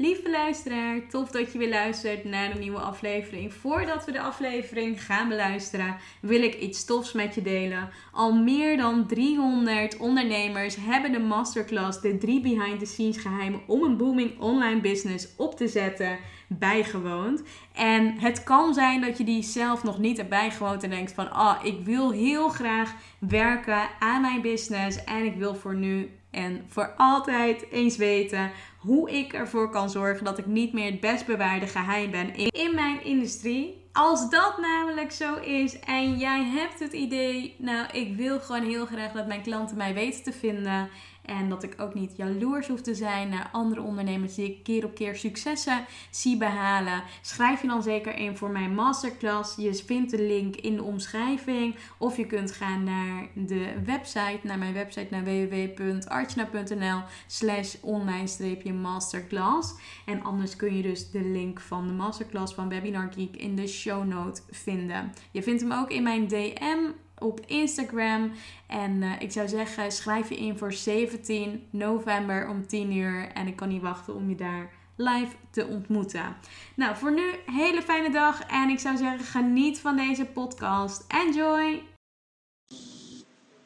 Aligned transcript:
Lieve 0.00 0.30
luisteraar, 0.30 1.08
tof 1.08 1.30
dat 1.30 1.52
je 1.52 1.58
weer 1.58 1.68
luistert 1.68 2.24
naar 2.24 2.50
een 2.50 2.60
nieuwe 2.60 2.78
aflevering. 2.78 3.54
Voordat 3.54 4.04
we 4.04 4.12
de 4.12 4.20
aflevering 4.20 5.04
gaan 5.04 5.28
beluisteren, 5.28 5.96
wil 6.20 6.42
ik 6.42 6.54
iets 6.54 6.84
tofs 6.84 7.12
met 7.12 7.34
je 7.34 7.42
delen. 7.42 7.90
Al 8.12 8.32
meer 8.32 8.76
dan 8.76 9.06
300 9.06 9.96
ondernemers 9.96 10.76
hebben 10.76 11.12
de 11.12 11.18
masterclass 11.18 12.00
De 12.00 12.18
3 12.18 12.40
Behind 12.40 12.78
the 12.78 12.86
Scenes 12.86 13.16
geheimen 13.16 13.60
om 13.66 13.82
een 13.82 13.96
booming 13.96 14.40
online 14.40 14.80
business 14.80 15.28
op 15.36 15.56
te 15.56 15.68
zetten 15.68 16.18
bijgewoond. 16.48 17.42
En 17.74 18.18
het 18.18 18.44
kan 18.44 18.74
zijn 18.74 19.00
dat 19.00 19.18
je 19.18 19.24
die 19.24 19.42
zelf 19.42 19.82
nog 19.82 19.98
niet 19.98 20.16
hebt 20.16 20.28
bijgewoond 20.28 20.82
en 20.82 20.90
denkt 20.90 21.12
van, 21.12 21.30
ah, 21.30 21.58
oh, 21.58 21.64
ik 21.64 21.84
wil 21.84 22.10
heel 22.10 22.48
graag 22.48 22.94
werken 23.18 23.88
aan 23.98 24.20
mijn 24.20 24.42
business 24.42 25.04
en 25.04 25.24
ik 25.24 25.36
wil 25.36 25.54
voor 25.54 25.74
nu 25.74 26.10
en 26.30 26.64
voor 26.68 26.94
altijd 26.96 27.70
eens 27.70 27.96
weten 27.96 28.50
hoe 28.78 29.10
ik 29.10 29.32
ervoor 29.32 29.70
kan 29.70 29.90
zorgen 29.90 30.24
dat 30.24 30.38
ik 30.38 30.46
niet 30.46 30.72
meer 30.72 30.90
het 30.90 31.00
best 31.00 31.26
bewaarde 31.26 31.66
geheim 31.66 32.10
ben 32.10 32.34
in 32.34 32.74
mijn 32.74 33.04
industrie. 33.04 33.86
Als 33.92 34.30
dat 34.30 34.58
namelijk 34.60 35.12
zo 35.12 35.34
is 35.36 35.80
en 35.80 36.18
jij 36.18 36.44
hebt 36.44 36.78
het 36.78 36.92
idee, 36.92 37.54
nou, 37.58 37.86
ik 37.92 38.16
wil 38.16 38.40
gewoon 38.40 38.62
heel 38.62 38.86
graag 38.86 39.12
dat 39.12 39.26
mijn 39.26 39.42
klanten 39.42 39.76
mij 39.76 39.94
weten 39.94 40.22
te 40.22 40.32
vinden 40.32 40.88
en 41.28 41.48
dat 41.48 41.62
ik 41.62 41.74
ook 41.80 41.94
niet 41.94 42.16
jaloers 42.16 42.68
hoef 42.68 42.80
te 42.80 42.94
zijn 42.94 43.28
naar 43.28 43.48
andere 43.52 43.80
ondernemers 43.80 44.34
die 44.34 44.50
ik 44.50 44.62
keer 44.62 44.84
op 44.84 44.94
keer 44.94 45.16
successen 45.16 45.84
zie 46.10 46.36
behalen. 46.36 47.02
Schrijf 47.20 47.62
je 47.62 47.68
dan 47.68 47.82
zeker 47.82 48.16
in 48.16 48.36
voor 48.36 48.50
mijn 48.50 48.74
masterclass. 48.74 49.56
Je 49.56 49.74
vindt 49.74 50.10
de 50.10 50.22
link 50.22 50.56
in 50.56 50.76
de 50.76 50.82
omschrijving. 50.82 51.74
Of 51.98 52.16
je 52.16 52.26
kunt 52.26 52.52
gaan 52.52 52.84
naar 52.84 53.28
de 53.34 53.72
website, 53.84 54.40
naar 54.42 54.58
mijn 54.58 54.74
website, 54.74 55.06
naar 55.10 55.24
www.archna.nl 55.24 57.02
slash 57.26 57.74
online-masterclass. 57.80 59.74
En 60.06 60.22
anders 60.22 60.56
kun 60.56 60.76
je 60.76 60.82
dus 60.82 61.10
de 61.10 61.22
link 61.22 61.60
van 61.60 61.86
de 61.86 61.92
masterclass 61.92 62.54
van 62.54 62.68
Webinar 62.68 63.12
Geek 63.12 63.36
in 63.36 63.56
de 63.56 63.66
show 63.66 64.06
note 64.06 64.42
vinden. 64.50 65.12
Je 65.30 65.42
vindt 65.42 65.62
hem 65.62 65.72
ook 65.72 65.90
in 65.90 66.02
mijn 66.02 66.28
DM 66.28 66.78
op 67.20 67.40
Instagram. 67.46 68.32
En 68.66 69.02
uh, 69.02 69.12
ik 69.20 69.32
zou 69.32 69.48
zeggen, 69.48 69.92
schrijf 69.92 70.28
je 70.28 70.36
in 70.36 70.58
voor 70.58 70.72
17 70.72 71.68
november 71.70 72.48
om 72.48 72.66
10 72.66 72.92
uur. 72.92 73.28
En 73.34 73.46
ik 73.46 73.56
kan 73.56 73.68
niet 73.68 73.82
wachten 73.82 74.14
om 74.14 74.28
je 74.28 74.34
daar 74.34 74.70
live 74.96 75.36
te 75.50 75.66
ontmoeten. 75.66 76.36
Nou, 76.76 76.96
voor 76.96 77.12
nu, 77.12 77.30
hele 77.46 77.82
fijne 77.82 78.10
dag. 78.10 78.46
En 78.46 78.68
ik 78.68 78.78
zou 78.78 78.96
zeggen, 78.96 79.20
geniet 79.20 79.80
van 79.80 79.96
deze 79.96 80.24
podcast. 80.24 81.04
Enjoy! 81.12 81.82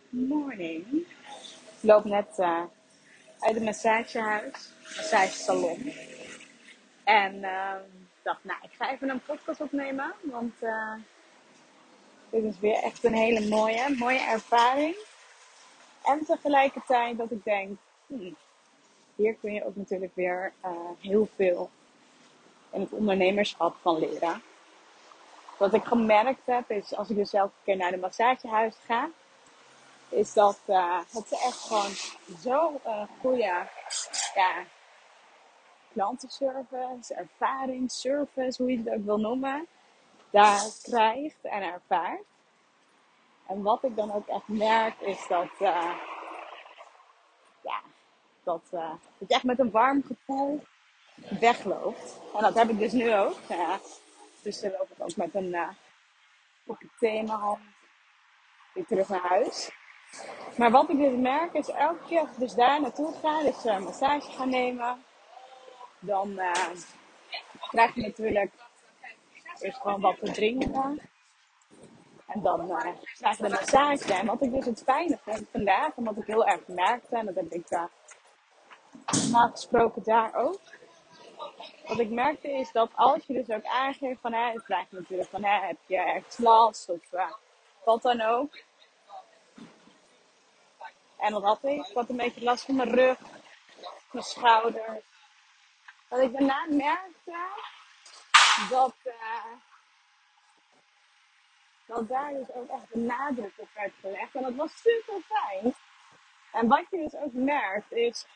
Morning. 0.08 0.86
Ik 1.82 1.88
loop 1.88 2.04
net 2.04 2.38
uh, 2.38 2.62
uit 3.38 3.54
het 3.54 3.64
massagehuis, 3.64 4.72
massagesalon. 4.96 5.92
En 7.04 7.34
uh, 7.34 7.72
dacht, 8.22 8.44
nou, 8.44 8.58
ik 8.62 8.70
ga 8.78 8.92
even 8.92 9.08
een 9.08 9.22
podcast 9.22 9.60
opnemen. 9.60 10.14
Want 10.22 10.54
uh, 10.62 10.94
dit 12.32 12.44
is 12.44 12.58
weer 12.60 12.82
echt 12.82 13.04
een 13.04 13.14
hele 13.14 13.48
mooie, 13.48 13.96
mooie 13.98 14.20
ervaring. 14.20 14.96
En 16.02 16.24
tegelijkertijd 16.24 17.18
dat 17.18 17.30
ik 17.30 17.44
denk, 17.44 17.78
hmm, 18.06 18.36
hier 19.14 19.34
kun 19.34 19.52
je 19.52 19.66
ook 19.66 19.76
natuurlijk 19.76 20.14
weer 20.14 20.52
uh, 20.64 20.70
heel 20.98 21.28
veel 21.36 21.70
in 22.70 22.80
het 22.80 22.92
ondernemerschap 22.92 23.76
van 23.80 23.98
leren. 23.98 24.42
Wat 25.58 25.74
ik 25.74 25.84
gemerkt 25.84 26.46
heb, 26.46 26.70
is 26.70 26.94
als 26.94 27.10
ik 27.10 27.16
dus 27.16 27.32
elke 27.32 27.54
keer 27.64 27.76
naar 27.76 27.90
de 27.90 27.96
massagehuis 27.96 28.74
ga, 28.86 29.10
is 30.08 30.32
dat 30.32 30.58
uh, 30.66 30.98
het 31.12 31.32
echt 31.32 31.60
gewoon 31.60 31.92
zo 32.40 32.80
uh, 32.86 33.02
goede 33.20 33.68
ja, 34.34 34.64
klantenservice, 35.92 37.14
ervaring, 37.14 37.90
service, 37.90 38.62
hoe 38.62 38.70
je 38.70 38.78
het 38.78 38.94
ook 38.94 39.04
wil 39.04 39.18
noemen 39.18 39.66
daar 40.32 40.62
krijgt 40.82 41.42
en 41.42 41.62
ervaart. 41.62 42.24
En 43.46 43.62
wat 43.62 43.84
ik 43.84 43.96
dan 43.96 44.12
ook 44.12 44.26
echt 44.26 44.48
merk 44.48 45.00
is 45.00 45.26
dat, 45.28 45.50
uh, 45.58 45.94
ja, 47.62 47.80
dat, 48.42 48.62
uh, 48.72 48.90
dat 49.18 49.28
je 49.28 49.34
echt 49.34 49.44
met 49.44 49.58
een 49.58 49.70
warm 49.70 50.02
gevoel 50.02 50.64
wegloopt. 51.40 52.20
En 52.34 52.40
dat 52.40 52.54
heb 52.54 52.68
ik 52.68 52.78
dus 52.78 52.92
nu 52.92 53.14
ook. 53.14 53.36
Dus 54.42 54.60
dan 54.60 54.70
loop 54.70 54.90
ik 54.90 55.02
ook 55.02 55.16
met 55.16 55.34
een 55.34 55.54
uh, 55.54 55.68
thee 56.98 57.16
in 57.16 57.24
mijn 57.24 57.38
hand 57.38 57.60
weer 58.74 58.86
terug 58.86 59.08
naar 59.08 59.28
huis. 59.28 59.70
Maar 60.56 60.70
wat 60.70 60.88
ik 60.90 60.98
dus 60.98 61.16
merk 61.16 61.52
is 61.52 61.68
elke 61.68 62.04
keer 62.06 62.20
als 62.20 62.30
ik 62.30 62.38
dus 62.38 62.54
daar 62.54 62.80
naartoe 62.80 63.14
ga, 63.22 63.42
dus 63.42 63.64
een 63.64 63.82
massage 63.82 64.30
ga 64.30 64.44
nemen, 64.44 65.04
dan 65.98 66.40
krijg 67.70 67.94
je 67.94 68.00
natuurlijk 68.00 68.52
Eerst 69.62 69.80
gewoon 69.80 70.00
wat 70.00 70.18
te 70.18 70.32
drinken. 70.32 71.00
En 72.26 72.42
dan 72.42 72.70
uh, 72.70 72.76
krijg 73.18 73.36
je 73.36 73.42
de 73.42 73.48
massage. 73.48 74.14
En 74.14 74.26
wat 74.26 74.42
ik 74.42 74.52
dus 74.52 74.64
het 74.64 74.82
fijne 74.82 75.18
vond 75.24 75.46
vandaag, 75.50 75.96
en 75.96 76.04
wat 76.04 76.16
ik 76.16 76.26
heel 76.26 76.46
erg 76.46 76.66
merkte, 76.66 77.16
en 77.16 77.26
dat 77.26 77.34
heb 77.34 77.52
ik 77.52 77.70
uh, 77.70 77.84
normaal 79.22 79.50
gesproken 79.50 80.02
daar 80.02 80.34
ook. 80.34 80.60
Wat 81.86 81.98
ik 81.98 82.10
merkte 82.10 82.50
is 82.52 82.72
dat 82.72 82.90
als 82.94 83.24
je 83.26 83.32
dus 83.34 83.56
ook 83.56 83.64
aangeeft 83.64 84.20
van, 84.20 84.32
hè, 84.32 84.52
het 84.52 84.64
vraag 84.64 84.90
je 84.90 84.96
natuurlijk 84.96 85.30
van, 85.30 85.44
hè, 85.44 85.66
heb 85.66 85.78
je 85.86 85.96
ergens 85.96 86.38
last 86.38 86.88
of 86.88 87.12
uh, 87.12 87.32
wat 87.84 88.02
dan 88.02 88.20
ook. 88.20 88.62
En 91.18 91.32
wat 91.32 91.42
had 91.42 91.64
ik? 91.64 91.86
Ik 91.86 91.94
had 91.94 92.08
een 92.08 92.16
beetje 92.16 92.42
last 92.42 92.64
van 92.64 92.76
mijn 92.76 92.90
rug, 92.90 93.18
mijn 94.10 94.24
schouders. 94.24 95.04
Dat 96.08 96.20
ik 96.20 96.32
daarna 96.32 96.66
merkte 96.68 97.36
dat, 98.70 98.94
uh, 99.04 99.52
dat 101.86 102.08
daar 102.08 102.32
dus 102.32 102.52
ook 102.52 102.68
echt 102.68 102.92
de 102.92 102.98
nadruk 102.98 103.52
op 103.56 103.68
werd 103.74 103.92
gelegd. 104.00 104.34
En 104.34 104.42
dat 104.42 104.54
was 104.54 104.80
super 104.80 105.20
fijn. 105.20 105.74
En 106.52 106.68
wat 106.68 106.84
je 106.90 106.96
dus 106.98 107.14
ook 107.14 107.32
merkt 107.32 107.92
is, 107.92 108.26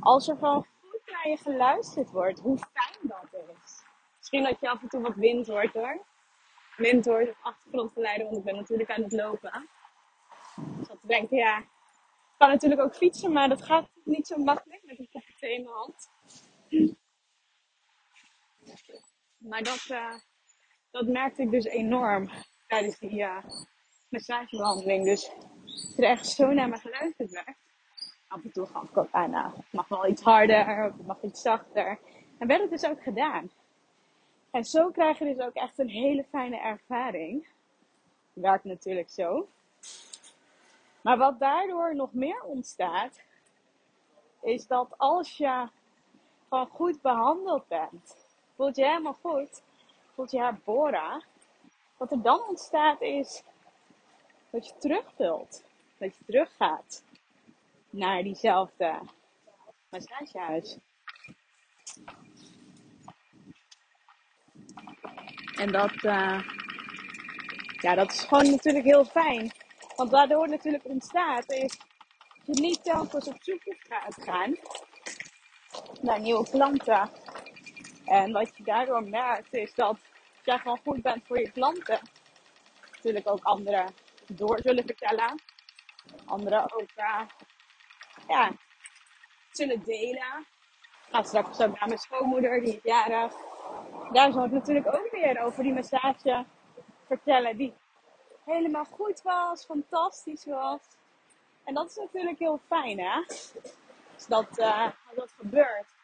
als 0.00 0.28
er 0.28 0.36
gewoon 0.36 0.66
goed 0.80 1.00
naar 1.06 1.28
je 1.28 1.36
geluisterd 1.36 2.10
wordt, 2.10 2.40
hoe 2.40 2.58
fijn 2.58 2.98
dat 3.00 3.40
is. 3.62 3.82
Misschien 4.18 4.42
dat 4.42 4.60
je 4.60 4.68
af 4.68 4.82
en 4.82 4.88
toe 4.88 5.00
wat 5.00 5.14
wind 5.14 5.46
hoort 5.46 5.72
hoor. 5.72 6.04
Wind 6.76 7.04
hoort 7.04 7.28
of 7.28 7.38
achtergrondgeluiden, 7.42 8.26
want 8.26 8.38
ik 8.38 8.44
ben 8.44 8.54
natuurlijk 8.54 8.90
aan 8.90 9.02
het 9.02 9.12
lopen. 9.12 9.68
Dus 10.56 10.88
dat 10.88 11.00
te 11.00 11.06
denken, 11.06 11.36
ja, 11.36 11.58
ik 11.58 12.38
kan 12.38 12.48
natuurlijk 12.48 12.80
ook 12.80 12.94
fietsen, 12.94 13.32
maar 13.32 13.48
dat 13.48 13.62
gaat 13.62 13.88
niet 14.04 14.26
zo 14.26 14.36
makkelijk 14.36 14.82
met 14.84 14.98
een 14.98 15.08
kopje 15.12 15.54
in 15.54 15.62
mijn 15.62 15.74
hand. 15.74 16.10
Maar 19.38 19.62
dat, 19.62 19.86
uh, 19.90 20.14
dat 20.90 21.06
merkte 21.06 21.42
ik 21.42 21.50
dus 21.50 21.64
enorm 21.64 22.30
tijdens 22.66 22.98
die, 22.98 23.20
uh, 23.20 23.44
massagebehandeling. 24.08 25.04
Dus 25.04 25.30
er 25.96 26.04
echt 26.04 26.26
zo 26.26 26.52
naar 26.52 26.68
me 26.68 26.76
geluisterd 26.76 27.30
werd. 27.30 27.56
Af 28.28 28.44
en 28.44 28.52
toe 28.52 28.66
gaf 28.66 28.82
ik 28.82 28.96
ook 28.96 29.08
aan, 29.10 29.30
nou, 29.30 29.52
het 29.56 29.72
mag 29.72 29.88
wel 29.88 30.06
iets 30.06 30.22
harder, 30.22 30.82
het 30.82 31.06
mag 31.06 31.22
iets 31.22 31.40
zachter. 31.40 31.98
En 32.38 32.46
werd 32.46 32.60
het 32.60 32.70
dus 32.70 32.86
ook 32.86 33.02
gedaan. 33.02 33.50
En 34.50 34.64
zo 34.64 34.90
krijg 34.90 35.18
je 35.18 35.24
dus 35.24 35.44
ook 35.44 35.54
echt 35.54 35.78
een 35.78 35.88
hele 35.88 36.24
fijne 36.30 36.60
ervaring. 36.60 37.46
Werkt 38.32 38.64
natuurlijk 38.64 39.10
zo. 39.10 39.48
Maar 41.00 41.16
wat 41.16 41.38
daardoor 41.38 41.94
nog 41.94 42.12
meer 42.12 42.42
ontstaat, 42.42 43.20
is 44.42 44.66
dat 44.66 44.94
als 44.96 45.36
je 45.36 45.68
gewoon 46.48 46.66
goed 46.66 47.00
behandeld 47.00 47.68
bent, 47.68 48.25
voelt 48.56 48.76
je 48.76 48.84
helemaal 48.84 49.18
goed, 49.22 49.62
voelt 50.14 50.30
je 50.30 50.38
herboren, 50.38 51.24
wat 51.96 52.10
er 52.10 52.22
dan 52.22 52.40
ontstaat 52.48 53.00
is 53.00 53.42
dat 54.50 54.66
je 54.66 54.72
terug 54.78 55.12
wilt. 55.16 55.64
Dat 55.98 56.16
je 56.16 56.24
teruggaat 56.24 57.02
naar 57.90 58.22
diezelfde 58.22 59.00
massagehuis. 59.90 60.78
En 65.56 65.72
dat, 65.72 65.92
uh, 66.04 66.40
ja, 67.80 67.94
dat 67.94 68.12
is 68.12 68.20
gewoon 68.20 68.50
natuurlijk 68.50 68.84
heel 68.84 69.04
fijn. 69.04 69.50
Want 69.96 70.10
waardoor 70.10 70.48
natuurlijk 70.48 70.84
ontstaat 70.84 71.52
is 71.52 71.78
dat 72.44 72.56
je 72.56 72.62
niet 72.62 72.84
telkens 72.84 73.28
op 73.28 73.36
zoek 73.38 73.62
gaat 73.78 74.22
gaan 74.22 74.56
naar 76.00 76.20
nieuwe 76.20 76.50
klanten. 76.50 77.10
En 78.06 78.32
wat 78.32 78.56
je 78.56 78.62
daardoor 78.62 79.02
merkt 79.02 79.54
is 79.54 79.74
dat 79.74 79.98
jij 80.42 80.58
gewoon 80.58 80.80
goed 80.84 81.02
bent 81.02 81.26
voor 81.26 81.38
je 81.38 81.50
klanten, 81.50 82.00
natuurlijk 82.92 83.28
ook 83.28 83.42
anderen 83.42 83.94
door 84.26 84.58
zullen 84.62 84.84
vertellen. 84.84 85.42
Anderen 86.24 86.62
ook 86.62 86.90
uh, 86.96 87.20
ja, 88.28 88.52
zullen 89.50 89.82
delen. 89.84 90.46
Gaat 91.10 91.26
straks 91.26 91.60
ook 91.60 91.78
naar 91.78 91.88
mijn 91.88 91.98
schoonmoeder, 91.98 92.60
die 92.60 92.76
is 92.76 92.82
jarig. 92.82 93.34
Daar 94.12 94.32
zal 94.32 94.44
ik 94.44 94.50
natuurlijk 94.50 94.86
ook 94.86 95.08
weer 95.10 95.40
over 95.40 95.62
die 95.62 95.72
massage 95.72 96.44
vertellen. 97.06 97.56
Die 97.56 97.74
helemaal 98.44 98.84
goed 98.84 99.22
was, 99.22 99.64
fantastisch 99.64 100.44
was. 100.44 100.80
En 101.64 101.74
dat 101.74 101.90
is 101.90 101.96
natuurlijk 101.96 102.38
heel 102.38 102.60
fijn, 102.66 102.98
hè? 102.98 103.22
Dus 104.14 104.26
dat, 104.28 104.58
uh, 104.58 104.88
dat 105.14 105.32
gebeurt. 105.38 105.95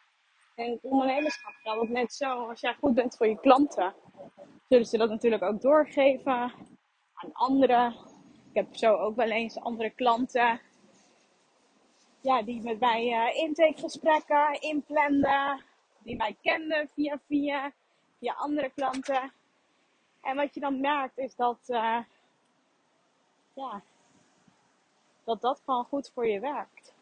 En 0.54 0.78
ondernemerschap 0.82 1.54
dat 1.62 1.88
net 1.88 2.12
zo. 2.12 2.49
Als 2.49 2.60
jij 2.60 2.75
goed 2.75 2.94
bent 2.94 3.16
voor 3.16 3.26
je 3.26 3.40
klanten, 3.40 3.94
zullen 4.69 4.87
ze 4.87 4.99
dat 4.99 5.08
natuurlijk 5.08 5.43
ook 5.43 5.60
doorgeven 5.60 6.52
aan 7.14 7.32
anderen. 7.32 7.94
Ik 8.49 8.54
heb 8.58 8.76
zo 8.76 8.94
ook 8.94 9.16
wel 9.16 9.31
eens 9.31 9.60
andere 9.60 9.90
klanten 9.90 10.60
ja, 12.22 12.43
die 12.43 12.62
met 12.62 12.81
mij 12.81 13.06
uh, 13.06 13.43
intakegesprekken 13.43 14.60
inplanden. 14.60 15.64
Die 15.99 16.16
mij 16.16 16.37
kenden 16.43 16.88
via 16.88 17.19
via, 17.26 17.72
via 18.19 18.32
andere 18.32 18.70
klanten. 18.70 19.32
En 20.20 20.37
wat 20.37 20.55
je 20.55 20.60
dan 20.60 20.81
merkt 20.81 21.19
is 21.19 21.34
dat, 21.34 21.58
uh, 21.66 21.98
ja, 23.55 23.82
dat 25.25 25.40
dat 25.40 25.62
gewoon 25.64 25.84
goed 25.84 26.10
voor 26.14 26.26
je 26.26 26.40
werkt. 26.40 26.94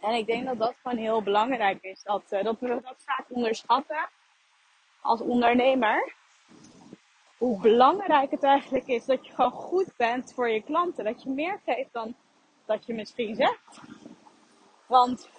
En 0.00 0.14
ik 0.14 0.26
denk 0.26 0.46
dat 0.46 0.58
dat 0.58 0.74
gewoon 0.82 0.98
heel 0.98 1.22
belangrijk 1.22 1.82
is. 1.82 2.02
Dat, 2.02 2.22
uh, 2.30 2.42
dat 2.42 2.60
we 2.60 2.68
dat 2.68 3.04
vaak 3.04 3.24
onderschatten 3.28 4.08
als 5.00 5.20
ondernemer. 5.20 6.14
Hoe 7.36 7.60
belangrijk 7.60 8.30
het 8.30 8.42
eigenlijk 8.42 8.86
is 8.86 9.04
dat 9.04 9.26
je 9.26 9.32
gewoon 9.32 9.50
goed 9.50 9.96
bent 9.96 10.32
voor 10.34 10.48
je 10.48 10.62
klanten. 10.62 11.04
Dat 11.04 11.22
je 11.22 11.30
meer 11.30 11.60
geeft 11.64 11.92
dan 11.92 12.14
dat 12.64 12.86
je 12.86 12.94
misschien 12.94 13.34
zegt. 13.34 13.80
Want 14.86 15.30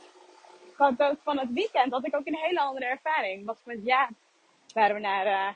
ook 0.77 1.17
van 1.23 1.37
het 1.39 1.51
weekend 1.53 1.91
had 1.91 2.05
ik 2.05 2.15
ook 2.15 2.27
een 2.27 2.37
hele 2.37 2.59
andere 2.59 2.85
ervaring. 2.85 3.45
Was 3.45 3.63
met 3.63 3.79
ja, 3.83 4.09
waren 4.73 4.95
we 4.95 5.01
naar 5.01 5.25
uh, 5.25 5.53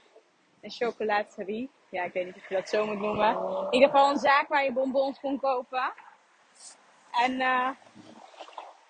een 0.62 0.72
chocolaterie. 0.72 1.70
Ja, 1.90 2.04
ik 2.04 2.14
weet 2.14 2.26
niet 2.26 2.36
of 2.36 2.50
je 2.50 2.56
dat 2.56 2.70
zo 2.70 2.86
moet 2.86 3.00
noemen. 3.00 3.38
In 3.66 3.74
ieder 3.74 3.90
geval 3.90 4.10
een 4.10 4.18
zaak 4.18 4.48
waar 4.48 4.64
je 4.64 4.72
bonbons 4.72 5.20
kon 5.20 5.40
kopen. 5.40 5.94
En 7.12 7.32
uh, 7.32 7.70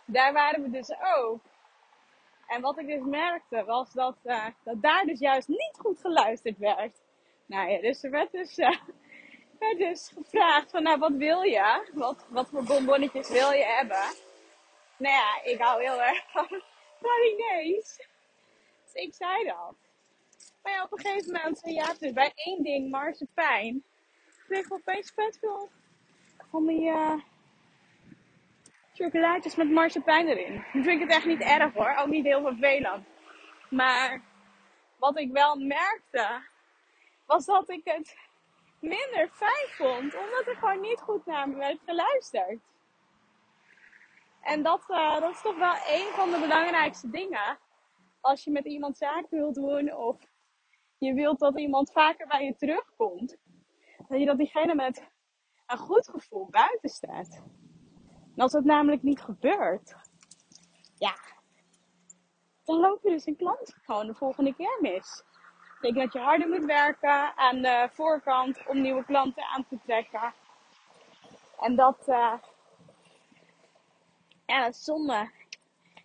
daar 0.06 0.34
waren 0.34 0.62
we 0.62 0.70
dus 0.70 0.92
ook. 1.18 1.42
En 2.48 2.62
wat 2.62 2.80
ik 2.80 2.88
dus 2.88 3.02
merkte 3.04 3.64
was 3.64 3.92
dat, 3.92 4.18
uh, 4.24 4.48
dat 4.64 4.82
daar 4.82 5.06
dus 5.06 5.20
juist 5.20 5.48
niet 5.48 5.78
goed 5.78 6.00
geluisterd 6.00 6.58
werd. 6.58 7.02
Nou 7.46 7.70
ja, 7.70 7.82
dus 7.82 8.04
er 8.04 8.12
werd 8.12 8.32
dus, 8.32 8.58
uh, 8.58 8.78
werd 9.60 9.78
dus 9.78 10.12
gevraagd 10.16 10.72
van 10.72 10.84
nou 10.84 11.00
wat 11.00 11.14
wil 11.14 11.42
je? 11.42 11.90
Wat, 11.94 12.26
wat 12.30 12.50
voor 12.50 12.64
bonbonnetjes 12.64 13.30
wil 13.30 13.52
je 13.52 13.66
hebben? 13.66 14.04
Nou 14.98 15.16
ja, 15.16 15.44
ik 15.44 15.60
hou 15.60 15.82
heel 15.82 16.02
erg 16.02 16.32
van 16.32 16.48
marinees. 17.02 18.08
Dus 18.84 18.94
ik 18.94 19.14
zei 19.14 19.44
dat. 19.44 19.76
Maar 20.62 20.74
ja, 20.74 20.84
op 20.84 20.92
een 20.92 21.00
gegeven 21.00 21.32
moment 21.32 21.62
ja, 21.64 21.94
dus 22.00 22.14
bij 22.14 22.32
één 22.36 22.64
ding, 22.64 22.92
marsepein, 22.92 23.84
kreeg 24.48 24.66
ik 24.66 24.74
opeens 24.74 25.12
vet 25.16 25.38
veel 25.40 25.70
van 26.50 26.68
die 26.68 26.82
uh, 26.82 27.20
chocolaatjes 28.94 29.56
met 29.56 29.70
marsepein 29.70 30.28
erin. 30.28 30.66
Nu 30.74 30.84
vind 30.84 31.02
ik 31.02 31.08
het 31.08 31.18
echt 31.18 31.26
niet 31.26 31.42
erg 31.42 31.74
hoor, 31.74 31.96
ook 31.96 32.08
niet 32.08 32.26
heel 32.26 32.42
vervelend. 32.42 33.06
Maar 33.70 34.22
wat 34.98 35.20
ik 35.20 35.32
wel 35.32 35.56
merkte, 35.56 36.42
was 37.26 37.46
dat 37.46 37.70
ik 37.70 37.82
het 37.84 38.16
minder 38.80 39.30
fijn 39.32 39.68
vond, 39.70 40.16
omdat 40.16 40.44
er 40.46 40.56
gewoon 40.56 40.82
niet 40.82 41.00
goed 41.00 41.26
naar 41.26 41.50
me 41.50 41.56
werd 41.56 41.80
geluisterd. 41.86 42.60
En 44.42 44.64
dat, 44.64 44.84
uh, 44.90 45.20
dat 45.20 45.32
is 45.32 45.42
toch 45.42 45.58
wel 45.58 45.76
een 45.88 46.08
van 46.14 46.32
de 46.32 46.40
belangrijkste 46.40 47.10
dingen. 47.10 47.60
Als 48.22 48.44
je 48.44 48.52
met 48.52 48.66
iemand 48.66 48.98
zaken 48.98 49.38
wilt 49.38 49.56
doen 49.56 49.94
of 49.94 50.18
je 50.98 51.14
wilt 51.14 51.40
dat 51.40 51.60
iemand 51.60 51.92
vaker 51.92 52.28
bij 52.28 52.46
je 52.46 52.56
terugkomt. 52.56 53.38
Dat 54.08 54.20
je 54.20 54.26
dat 54.26 54.38
diegene 54.38 54.76
met 54.76 55.10
een 55.68 55.78
goed 55.78 56.10
gevoel 56.10 56.48
buiten 56.50 56.90
staat. 56.90 57.42
En 58.36 58.42
als 58.42 58.52
dat 58.52 58.64
namelijk 58.64 59.04
niet 59.04 59.22
gebeurt, 59.22 59.96
ja, 60.98 61.16
dan 62.64 62.80
loop 62.80 63.00
je 63.04 63.10
dus 63.10 63.26
een 63.26 63.36
klant 63.36 63.76
gewoon 63.86 64.08
de 64.08 64.14
volgende 64.14 64.56
keer 64.56 64.78
mis. 64.82 65.24
Ik 65.82 65.94
denk 65.94 65.96
dat 65.96 66.14
je 66.14 66.20
harder 66.20 66.50
moet 66.50 66.66
werken 66.66 67.38
aan 67.38 67.62
de 67.62 67.90
voorkant 67.92 68.68
om 68.68 68.82
nieuwe 68.82 69.06
klanten 69.06 69.44
aan 69.44 69.66
te 69.68 69.78
trekken. 69.86 70.34
En 71.60 71.76
dat, 71.76 71.98
uh, 72.08 72.34
ja, 74.46 74.64
dat 74.64 74.74
is 74.74 74.84
zonde. 74.84 75.32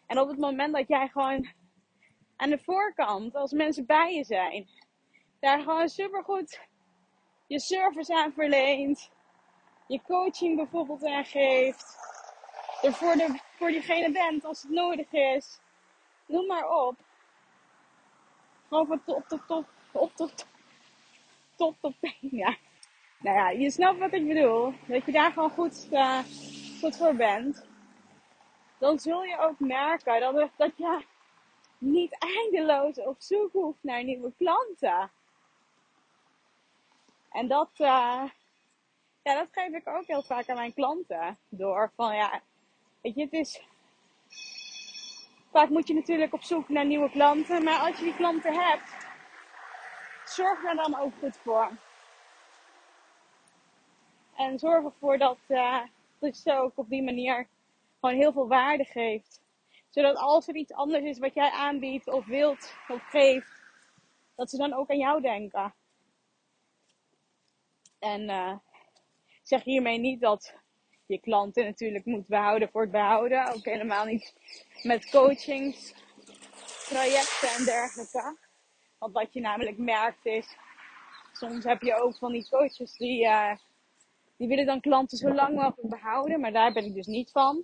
En 0.06 0.18
op 0.18 0.28
het 0.28 0.38
moment 0.38 0.75
dat 0.75 0.88
jij 0.88 1.08
gewoon 1.08 1.49
aan 2.37 2.50
de 2.50 2.58
voorkant, 2.58 3.35
als 3.35 3.52
mensen 3.52 3.87
bij 3.87 4.14
je 4.14 4.25
zijn, 4.25 4.68
daar 5.40 5.61
gewoon 5.61 5.88
supergoed 5.88 6.61
je 7.47 7.61
service 7.61 8.14
aan 8.14 8.32
verleent, 8.32 9.11
je 9.87 10.02
coaching 10.02 10.56
bijvoorbeeld 10.56 11.04
aan 11.04 11.25
geeft, 11.25 11.97
er 12.82 12.92
voor, 12.92 13.12
de, 13.12 13.38
voor 13.56 13.68
diegene 13.68 14.12
bent 14.12 14.44
als 14.44 14.62
het 14.62 14.70
nodig 14.70 15.12
is, 15.12 15.58
noem 16.26 16.47
maar 16.47 16.70
op. 16.70 16.97
Gewoon 18.68 18.87
van 18.87 19.04
top 19.04 19.28
tot 19.28 19.47
top, 19.47 19.68
op 19.92 20.14
tot 20.14 20.47
top 21.56 21.76
tot 21.80 21.94
ja. 22.20 22.56
Nou 23.18 23.37
ja, 23.37 23.50
je 23.50 23.70
snapt 23.70 23.99
wat 23.99 24.12
ik 24.12 24.26
bedoel. 24.26 24.75
Dat 24.87 25.04
je 25.04 25.12
daar 25.12 25.32
gewoon 25.32 25.50
goed, 25.50 25.88
uh, 25.92 26.18
goed 26.80 26.97
voor 26.97 27.14
bent. 27.14 27.66
Dan 28.78 28.99
zul 28.99 29.25
je 29.25 29.38
ook 29.38 29.58
merken 29.58 30.20
dat, 30.20 30.50
dat 30.56 30.76
je 30.76 31.04
niet 31.78 32.16
eindeloos 32.18 32.99
op 33.00 33.16
zoek 33.18 33.52
hoeft 33.52 33.82
naar 33.82 34.04
nieuwe 34.04 34.32
klanten. 34.37 35.11
En 37.32 37.49
dat, 37.49 37.70
uh, 37.73 38.25
ja, 39.23 39.35
dat 39.35 39.49
geef 39.50 39.73
ik 39.73 39.88
ook 39.88 40.06
heel 40.06 40.23
vaak 40.23 40.49
aan 40.49 40.56
mijn 40.56 40.75
klanten. 40.75 41.38
Door 41.49 41.90
van 41.97 42.14
ja, 42.14 42.42
weet 43.14 43.30
je, 43.30 43.38
het 43.38 43.46
is. 43.46 43.62
Vaak 45.50 45.68
moet 45.68 45.88
je 45.88 45.94
natuurlijk 45.94 46.32
op 46.32 46.42
zoek 46.42 46.68
naar 46.68 46.86
nieuwe 46.86 47.10
klanten. 47.10 47.64
Maar 47.64 47.78
als 47.78 47.98
je 47.98 48.04
die 48.04 48.16
klanten 48.16 48.54
hebt, 48.54 49.06
zorg 50.24 50.64
er 50.64 50.76
dan 50.76 50.98
ook 50.98 51.12
goed 51.18 51.36
voor. 51.36 51.70
En 54.36 54.58
zorg 54.58 54.84
ervoor 54.84 55.18
dat, 55.18 55.38
uh, 55.48 55.80
dat 56.18 56.36
je 56.36 56.42
ze 56.42 56.58
ook 56.58 56.78
op 56.78 56.88
die 56.88 57.02
manier 57.02 57.48
gewoon 58.00 58.16
heel 58.16 58.32
veel 58.32 58.48
waarde 58.48 58.84
geeft. 58.84 59.42
Zodat 59.88 60.16
als 60.16 60.48
er 60.48 60.54
iets 60.54 60.72
anders 60.72 61.04
is 61.04 61.18
wat 61.18 61.34
jij 61.34 61.50
aanbiedt 61.50 62.08
of 62.08 62.26
wilt 62.26 62.74
of 62.88 63.02
geeft, 63.02 63.62
dat 64.34 64.50
ze 64.50 64.56
dan 64.56 64.72
ook 64.72 64.90
aan 64.90 64.98
jou 64.98 65.20
denken. 65.20 65.74
En 67.98 68.22
uh, 68.22 68.56
zeg 69.42 69.62
hiermee 69.62 69.98
niet 69.98 70.20
dat 70.20 70.54
je 71.08 71.20
klanten 71.20 71.64
natuurlijk 71.64 72.04
moet 72.04 72.26
behouden 72.26 72.68
voor 72.68 72.80
het 72.80 72.90
behouden. 72.90 73.54
Ook 73.54 73.64
helemaal 73.64 74.04
niet 74.04 74.34
met 74.82 75.10
coachings, 75.10 75.94
trajecten 76.88 77.48
en 77.48 77.64
dergelijke. 77.64 78.36
Want 78.98 79.12
wat 79.12 79.32
je 79.32 79.40
namelijk 79.40 79.78
merkt 79.78 80.26
is, 80.26 80.56
soms 81.32 81.64
heb 81.64 81.82
je 81.82 81.94
ook 81.94 82.16
van 82.16 82.32
die 82.32 82.48
coaches 82.48 82.96
die, 82.96 83.24
uh, 83.24 83.56
die 84.36 84.48
willen 84.48 84.66
dan 84.66 84.80
klanten 84.80 85.18
zo 85.18 85.34
lang 85.34 85.54
mogelijk 85.54 85.88
behouden. 85.88 86.40
Maar 86.40 86.52
daar 86.52 86.72
ben 86.72 86.84
ik 86.84 86.94
dus 86.94 87.06
niet 87.06 87.30
van. 87.30 87.56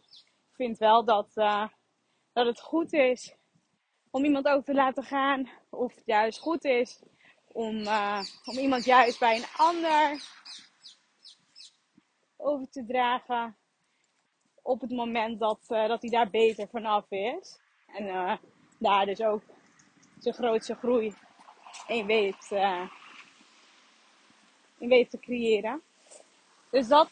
Ik 0.51 0.55
vind 0.55 0.79
wel 0.79 1.05
dat, 1.05 1.31
uh, 1.35 1.69
dat 2.33 2.47
het 2.47 2.61
goed 2.61 2.93
is 2.93 3.37
om 4.11 4.25
iemand 4.25 4.47
ook 4.47 4.65
te 4.65 4.75
laten 4.75 5.03
gaan. 5.03 5.49
Of 5.71 5.95
het 5.95 6.07
juist 6.07 6.39
goed 6.39 6.65
is 6.65 7.03
om, 7.53 7.77
uh, 7.77 8.21
om 8.45 8.59
iemand 8.59 8.85
juist 8.85 9.19
bij 9.19 9.37
een 9.37 9.49
ander 9.57 10.23
over 12.45 12.71
te 12.71 12.85
dragen. 12.85 13.57
Op 14.63 14.81
het 14.81 14.91
moment 14.91 15.41
dat, 15.41 15.59
dat 15.67 16.03
hij 16.03 16.11
daar 16.11 16.31
beter 16.31 16.69
vanaf 16.69 17.11
is. 17.11 17.61
En 17.87 18.39
daar 18.79 19.07
dus 19.07 19.23
ook 19.23 19.43
zijn 20.19 20.35
grootste 20.35 20.75
groei 20.75 21.15
in 21.87 22.07
weet, 22.07 22.51
uh, 22.51 22.91
in 24.79 24.89
weet 24.89 25.11
te 25.11 25.19
creëren. 25.19 25.83
Dus 26.71 26.89
dat, 26.89 27.11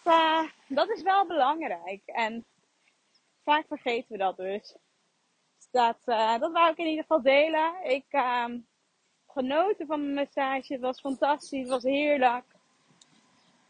dat 0.68 0.88
is 0.88 1.02
wel 1.02 1.26
belangrijk. 1.26 2.02
En 2.06 2.44
vaak 3.44 3.66
vergeten 3.66 4.12
we 4.12 4.18
dat 4.18 4.36
dus. 4.36 4.76
dus 5.56 5.68
dat, 5.70 5.98
dat 6.40 6.52
wou 6.52 6.70
ik 6.70 6.78
in 6.78 6.86
ieder 6.86 7.02
geval 7.02 7.22
delen. 7.22 7.84
Ik 7.84 8.06
uh, 8.10 8.46
genoten 9.26 9.86
van 9.86 10.00
mijn 10.00 10.14
massage. 10.14 10.72
Het 10.72 10.82
was 10.82 11.00
fantastisch. 11.00 11.60
Het 11.60 11.68
was 11.68 11.82
heerlijk. 11.82 12.44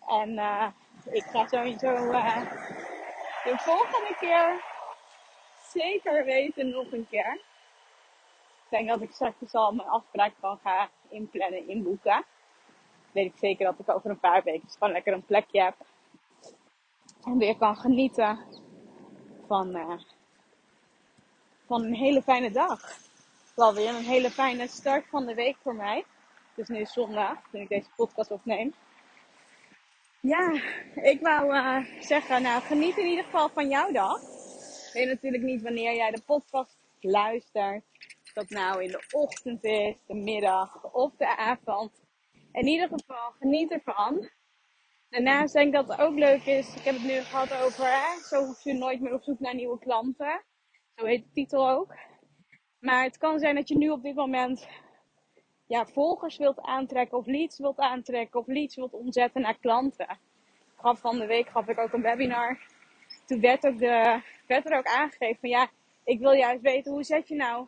En 0.09 0.39
ik 1.11 1.25
ga 1.25 1.47
sowieso 1.47 1.95
de 3.45 3.55
volgende 3.59 4.17
keer 4.21 4.65
zeker 5.73 6.25
weten 6.25 6.71
nog 6.71 6.93
een 6.93 7.07
keer 7.11 7.41
denk 8.73 8.89
dat 8.89 9.01
ik 9.01 9.13
straks 9.13 9.55
al 9.55 9.73
mijn 9.73 9.89
afspraak 9.89 10.33
kan 10.41 10.59
gaan 10.63 10.89
inplannen, 11.09 11.69
inboeken. 11.69 12.25
Weet 13.13 13.27
ik 13.27 13.39
zeker 13.39 13.65
dat 13.65 13.79
ik 13.79 13.95
over 13.95 14.11
een 14.11 14.21
paar 14.21 14.43
weken 14.43 14.69
gewoon 14.71 14.93
lekker 14.93 15.13
een 15.13 15.25
plekje 15.25 15.63
heb. 15.63 15.75
En 17.25 17.39
weer 17.39 17.57
kan 17.57 17.77
genieten 17.77 18.39
van, 19.47 19.77
uh, 19.77 19.99
van 21.67 21.83
een 21.83 21.95
hele 21.95 22.23
fijne 22.23 22.51
dag. 22.51 22.81
Wel 23.55 23.75
weer 23.75 23.89
een 23.89 24.05
hele 24.05 24.31
fijne 24.31 24.69
start 24.69 25.07
van 25.09 25.27
de 25.27 25.35
week 25.35 25.57
voor 25.63 25.75
mij. 25.75 26.05
Het 26.55 26.69
is 26.69 26.69
nu 26.69 26.87
zondag, 26.87 27.39
toen 27.51 27.61
ik 27.61 27.69
deze 27.69 27.89
podcast 27.97 28.31
opneem. 28.31 28.75
Ja, 30.23 30.52
ik 30.95 31.21
wou 31.21 31.55
uh, 31.55 31.85
zeggen, 32.00 32.43
nou 32.43 32.62
geniet 32.62 32.97
in 32.97 33.07
ieder 33.07 33.25
geval 33.25 33.49
van 33.49 33.69
jouw 33.69 33.93
dag. 33.93 34.21
Ik 34.87 34.91
weet 34.93 35.07
natuurlijk 35.07 35.43
niet 35.43 35.62
wanneer 35.62 35.95
jij 35.95 36.11
de 36.11 36.23
podcast 36.26 36.79
luistert 37.00 37.85
dat 38.35 38.49
nou 38.50 38.83
in 38.83 38.91
de 38.91 39.05
ochtend 39.11 39.64
is, 39.64 39.95
de 40.07 40.14
middag 40.14 40.93
of 40.93 41.17
de 41.17 41.37
avond. 41.37 42.02
In 42.52 42.67
ieder 42.67 42.88
geval, 42.88 43.31
geniet 43.38 43.71
ervan. 43.71 44.29
Daarnaast 45.09 45.52
denk 45.52 45.67
ik 45.67 45.73
dat 45.73 45.88
het 45.88 45.99
ook 45.99 46.19
leuk 46.19 46.45
is. 46.45 46.75
Ik 46.75 46.83
heb 46.83 46.95
het 46.95 47.05
nu 47.05 47.21
gehad 47.21 47.52
over, 47.52 47.91
zo 48.29 48.45
hoef 48.45 48.64
je 48.64 48.73
nooit 48.73 49.00
meer 49.00 49.14
op 49.14 49.23
zoek 49.23 49.41
naar 49.41 49.55
nieuwe 49.55 49.79
klanten. 49.79 50.43
Zo 50.95 51.05
heet 51.05 51.25
de 51.25 51.31
titel 51.33 51.71
ook. 51.71 51.95
Maar 52.79 53.05
het 53.05 53.19
kan 53.19 53.38
zijn 53.38 53.55
dat 53.55 53.69
je 53.69 53.76
nu 53.76 53.91
op 53.91 54.02
dit 54.02 54.14
moment 54.14 54.67
ja, 55.66 55.87
volgers 55.87 56.37
wilt 56.37 56.61
aantrekken 56.61 57.19
of 57.19 57.26
leads 57.26 57.59
wilt 57.59 57.78
aantrekken 57.78 58.40
of 58.40 58.47
leads 58.47 58.76
wilt 58.76 58.92
omzetten 58.92 59.40
naar 59.40 59.59
klanten. 59.59 60.19
Gaf 60.76 61.00
van 61.00 61.19
de 61.19 61.26
week 61.26 61.49
gaf 61.49 61.69
ik 61.69 61.78
ook 61.78 61.92
een 61.92 62.02
webinar. 62.02 62.59
Toen 63.26 63.40
werd, 63.40 63.66
ook 63.66 63.78
de, 63.78 64.23
er 64.47 64.76
ook 64.78 64.87
aangegeven 64.87 65.40
van 65.40 65.49
ja, 65.49 65.71
ik 66.04 66.19
wil 66.19 66.33
juist 66.33 66.62
weten 66.62 66.92
hoe 66.92 67.04
zet 67.04 67.28
je 67.28 67.35
nou 67.35 67.66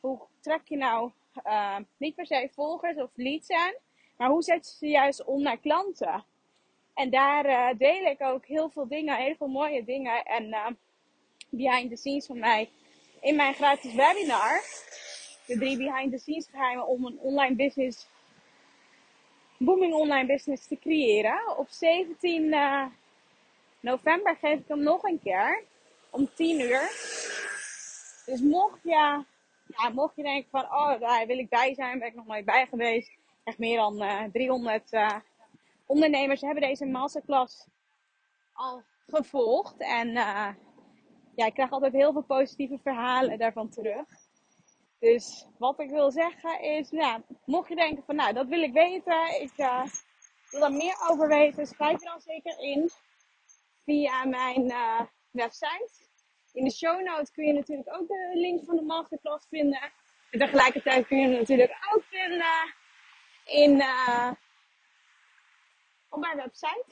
hoe 0.00 0.20
trek 0.40 0.60
je 0.64 0.76
nou 0.76 1.10
uh, 1.44 1.76
niet 1.96 2.14
per 2.14 2.26
se 2.26 2.48
volgers 2.54 2.96
of 2.96 3.10
leads 3.14 3.50
aan, 3.50 3.74
maar 4.16 4.28
hoe 4.28 4.42
zet 4.42 4.66
je 4.66 4.86
ze 4.86 4.86
juist 4.86 5.24
om 5.24 5.42
naar 5.42 5.58
klanten? 5.58 6.24
En 6.94 7.10
daar 7.10 7.46
uh, 7.46 7.78
deel 7.78 8.04
ik 8.04 8.20
ook 8.22 8.46
heel 8.46 8.70
veel 8.70 8.88
dingen, 8.88 9.16
heel 9.16 9.34
veel 9.34 9.48
mooie 9.48 9.84
dingen 9.84 10.24
en 10.24 10.44
uh, 10.44 10.66
behind 11.48 11.90
the 11.90 11.96
scenes 11.96 12.26
van 12.26 12.38
mij 12.38 12.70
in 13.20 13.36
mijn 13.36 13.54
gratis 13.54 13.94
webinar. 13.94 14.60
De 15.46 15.58
drie 15.58 15.76
behind 15.76 16.12
the 16.12 16.18
scenes 16.18 16.48
geheimen 16.50 16.86
om 16.86 17.04
een 17.04 17.18
online 17.18 17.54
business, 17.54 18.08
booming 19.58 19.94
online 19.94 20.26
business 20.26 20.66
te 20.66 20.78
creëren. 20.78 21.58
Op 21.58 21.68
17 21.68 22.54
november 23.80 24.36
geef 24.36 24.58
ik 24.58 24.68
hem 24.68 24.82
nog 24.82 25.02
een 25.02 25.20
keer 25.22 25.62
om 26.10 26.28
10 26.34 26.60
uur. 26.60 26.80
Dus 28.26 28.40
mocht 28.40 28.82
je 28.82 29.24
ja, 29.66 29.88
mocht 29.88 30.16
je 30.16 30.22
denken 30.22 30.50
van, 30.50 30.62
oh, 30.62 31.00
daar 31.00 31.26
wil 31.26 31.38
ik 31.38 31.48
bij 31.48 31.74
zijn, 31.74 31.98
ben 31.98 32.08
ik 32.08 32.14
nog 32.14 32.26
nooit 32.26 32.44
bij 32.44 32.66
geweest. 32.66 33.10
Echt 33.44 33.58
meer 33.58 33.76
dan 33.76 34.02
uh, 34.02 34.22
300 34.32 34.92
uh, 34.92 35.16
ondernemers 35.86 36.40
hebben 36.40 36.62
deze 36.62 36.86
masterclass 36.86 37.66
al 38.52 38.82
gevolgd. 39.06 39.76
En 39.78 40.10
ja, 41.34 41.46
ik 41.46 41.54
krijg 41.54 41.70
altijd 41.70 41.92
heel 41.92 42.12
veel 42.12 42.22
positieve 42.22 42.78
verhalen 42.82 43.38
daarvan 43.38 43.68
terug. 43.68 44.25
Dus 44.98 45.46
wat 45.58 45.80
ik 45.80 45.90
wil 45.90 46.10
zeggen 46.10 46.60
is, 46.60 46.90
nou, 46.90 47.22
mocht 47.44 47.68
je 47.68 47.74
denken 47.74 48.04
van, 48.04 48.16
nou, 48.16 48.32
dat 48.32 48.46
wil 48.46 48.62
ik 48.62 48.72
weten, 48.72 49.40
ik 49.40 49.52
uh, 49.56 49.84
wil 50.50 50.60
daar 50.60 50.72
meer 50.72 50.96
over 51.10 51.28
weten, 51.28 51.66
schrijf 51.66 52.00
je 52.00 52.06
dan 52.06 52.20
zeker 52.20 52.58
in 52.58 52.90
via 53.84 54.24
mijn 54.24 54.64
uh, 54.64 55.00
website 55.30 56.06
in 56.56 56.64
de 56.64 56.70
show 56.70 57.02
notes 57.02 57.30
kun 57.30 57.46
je 57.46 57.52
natuurlijk 57.52 57.94
ook 57.94 58.08
de 58.08 58.30
link 58.34 58.64
van 58.64 58.76
de 58.76 58.82
masterclass 58.82 59.46
vinden. 59.48 59.92
En 60.30 60.38
tegelijkertijd 60.38 61.06
kun 61.06 61.18
je 61.18 61.28
hem 61.28 61.38
natuurlijk 61.38 61.76
ook 61.94 62.04
vinden 62.04 62.74
in, 63.44 63.76
uh, 63.76 64.32
op 66.08 66.20
mijn 66.20 66.36
website. 66.36 66.84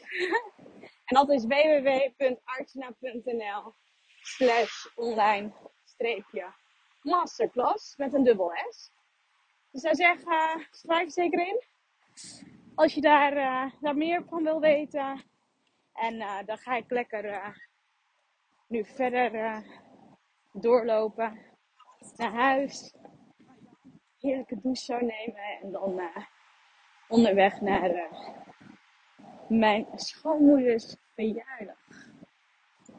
en 1.04 1.14
dat 1.14 1.30
is 1.30 1.44
www.artsena.nl 1.44 3.74
slash 4.20 4.86
online 4.94 5.52
streepje 5.84 6.54
masterclass 7.04 7.96
met 7.96 8.14
een 8.14 8.24
dubbel 8.24 8.52
S. 8.70 8.90
Dus 9.70 9.82
zou 9.82 9.94
zeggen, 9.94 10.32
uh, 10.32 10.66
schrijf 10.70 11.10
zeker 11.10 11.46
in. 11.46 11.62
Als 12.74 12.94
je 12.94 13.00
daar, 13.00 13.36
uh, 13.36 13.72
daar 13.80 13.96
meer 13.96 14.24
van 14.24 14.42
wil 14.42 14.60
weten. 14.60 15.22
En 15.92 16.14
uh, 16.14 16.38
dan 16.46 16.58
ga 16.58 16.76
ik 16.76 16.90
lekker 16.90 17.54
nu 18.66 18.84
verder 18.84 19.62
doorlopen 20.52 21.40
naar 22.16 22.32
huis. 22.32 22.94
Heerlijke 24.20 24.60
douche 24.60 24.84
zo 24.84 24.98
nemen 24.98 25.58
en 25.62 25.72
dan 25.72 26.00
onderweg 27.08 27.60
naar 27.60 28.08
mijn 29.48 29.86
schoonmoeders 29.94 30.96
verjaardag. 31.14 32.12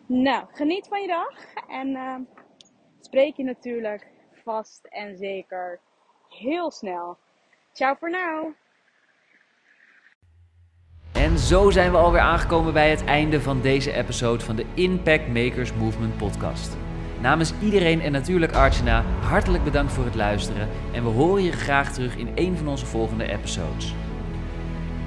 Nou, 0.05 0.47
geniet 0.51 0.87
van 0.87 1.01
je 1.01 1.07
dag 1.07 1.53
en 1.67 1.95
spreek 3.15 3.35
je 3.35 3.43
natuurlijk 3.43 4.07
vast 4.43 4.85
en 4.89 5.17
zeker 5.17 5.79
heel 6.29 6.71
snel. 6.71 7.17
Ciao 7.73 7.95
voor 7.99 8.09
nu. 8.09 8.55
En 11.13 11.37
zo 11.37 11.69
zijn 11.69 11.91
we 11.91 11.97
alweer 11.97 12.21
aangekomen 12.21 12.73
bij 12.73 12.89
het 12.89 13.03
einde 13.03 13.41
van 13.41 13.61
deze 13.61 13.93
episode 13.93 14.43
van 14.43 14.55
de 14.55 14.65
Impact 14.73 15.27
Makers 15.27 15.73
Movement 15.73 16.17
podcast. 16.17 16.77
Namens 17.21 17.53
iedereen 17.61 18.01
en 18.01 18.11
natuurlijk 18.11 18.53
Archana, 18.53 19.01
hartelijk 19.21 19.63
bedankt 19.63 19.93
voor 19.93 20.05
het 20.05 20.15
luisteren 20.15 20.69
en 20.93 21.03
we 21.03 21.09
horen 21.09 21.43
je 21.43 21.51
graag 21.51 21.93
terug 21.93 22.17
in 22.17 22.31
een 22.35 22.57
van 22.57 22.67
onze 22.67 22.85
volgende 22.85 23.27
episodes. 23.27 23.93